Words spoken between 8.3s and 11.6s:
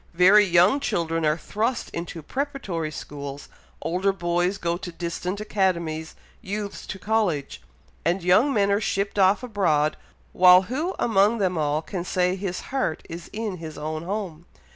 men are shipped off abroad, while who among them